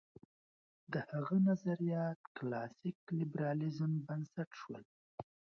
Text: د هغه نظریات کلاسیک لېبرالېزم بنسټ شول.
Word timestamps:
د 0.91 0.93
هغه 1.11 1.35
نظریات 1.49 2.19
کلاسیک 2.37 2.97
لېبرالېزم 3.19 3.91
بنسټ 4.07 4.49
شول. 4.61 4.83